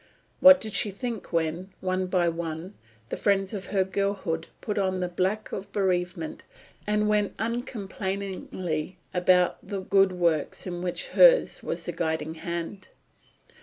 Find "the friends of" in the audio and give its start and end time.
3.09-3.67